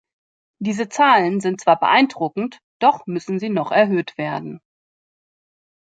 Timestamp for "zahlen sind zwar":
0.89-1.79